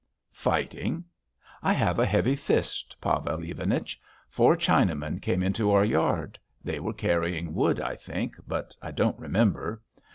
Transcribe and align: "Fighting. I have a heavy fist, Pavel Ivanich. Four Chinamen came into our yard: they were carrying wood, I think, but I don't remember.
"Fighting. 0.33 1.03
I 1.61 1.73
have 1.73 1.99
a 1.99 2.07
heavy 2.07 2.35
fist, 2.35 2.95
Pavel 3.01 3.43
Ivanich. 3.43 4.01
Four 4.29 4.57
Chinamen 4.57 5.21
came 5.21 5.43
into 5.43 5.69
our 5.71 5.85
yard: 5.85 6.39
they 6.63 6.79
were 6.79 6.91
carrying 6.93 7.53
wood, 7.53 7.79
I 7.79 7.97
think, 7.97 8.35
but 8.47 8.75
I 8.81 8.89
don't 8.89 9.19
remember. 9.19 9.83